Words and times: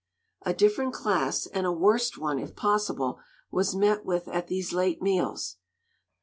A 0.41 0.51
different 0.55 0.95
class, 0.95 1.45
and 1.45 1.67
a 1.67 1.71
worst 1.71 2.17
one 2.17 2.39
if 2.39 2.55
possible, 2.55 3.19
was 3.51 3.75
met 3.75 4.03
with 4.03 4.27
at 4.29 4.47
these 4.47 4.73
late 4.73 4.99
meals. 4.99 5.57